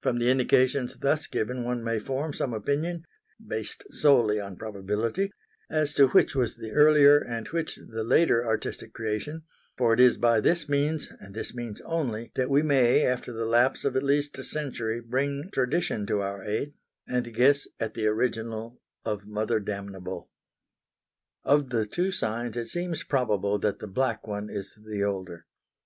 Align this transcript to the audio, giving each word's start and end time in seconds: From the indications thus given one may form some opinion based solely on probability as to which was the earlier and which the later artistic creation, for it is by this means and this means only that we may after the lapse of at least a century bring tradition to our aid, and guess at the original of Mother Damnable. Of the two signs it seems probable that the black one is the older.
From 0.00 0.18
the 0.18 0.30
indications 0.30 0.96
thus 1.00 1.26
given 1.26 1.62
one 1.62 1.84
may 1.84 1.98
form 1.98 2.32
some 2.32 2.54
opinion 2.54 3.04
based 3.46 3.84
solely 3.92 4.40
on 4.40 4.56
probability 4.56 5.30
as 5.68 5.92
to 5.92 6.08
which 6.08 6.34
was 6.34 6.56
the 6.56 6.70
earlier 6.70 7.18
and 7.18 7.46
which 7.48 7.78
the 7.86 8.02
later 8.02 8.42
artistic 8.42 8.94
creation, 8.94 9.42
for 9.76 9.92
it 9.92 10.00
is 10.00 10.16
by 10.16 10.40
this 10.40 10.66
means 10.66 11.12
and 11.20 11.34
this 11.34 11.54
means 11.54 11.82
only 11.82 12.32
that 12.36 12.48
we 12.48 12.62
may 12.62 13.04
after 13.04 13.34
the 13.34 13.44
lapse 13.44 13.84
of 13.84 13.96
at 13.96 14.02
least 14.02 14.38
a 14.38 14.44
century 14.44 15.02
bring 15.02 15.50
tradition 15.52 16.06
to 16.06 16.22
our 16.22 16.42
aid, 16.42 16.72
and 17.06 17.34
guess 17.34 17.68
at 17.78 17.92
the 17.92 18.06
original 18.06 18.80
of 19.04 19.26
Mother 19.26 19.60
Damnable. 19.60 20.30
Of 21.44 21.68
the 21.68 21.84
two 21.84 22.12
signs 22.12 22.56
it 22.56 22.68
seems 22.68 23.02
probable 23.04 23.58
that 23.58 23.80
the 23.80 23.86
black 23.86 24.26
one 24.26 24.48
is 24.48 24.72
the 24.82 25.04
older. 25.04 25.44